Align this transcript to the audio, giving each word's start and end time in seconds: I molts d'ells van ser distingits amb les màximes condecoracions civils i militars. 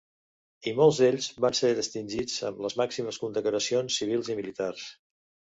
I 0.69 0.71
molts 0.77 1.01
d'ells 1.01 1.27
van 1.45 1.57
ser 1.59 1.69
distingits 1.79 2.39
amb 2.49 2.65
les 2.67 2.77
màximes 2.81 3.21
condecoracions 3.27 4.01
civils 4.03 4.33
i 4.35 4.41
militars. 4.43 4.91